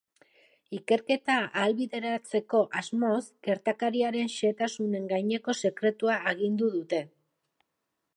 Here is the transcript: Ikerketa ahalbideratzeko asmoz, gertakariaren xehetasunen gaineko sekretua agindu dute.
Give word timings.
Ikerketa 0.75 1.33
ahalbideratzeko 1.41 2.61
asmoz, 2.81 3.19
gertakariaren 3.49 4.31
xehetasunen 4.37 5.05
gaineko 5.13 5.55
sekretua 5.65 6.17
agindu 6.33 6.71
dute. 6.79 7.03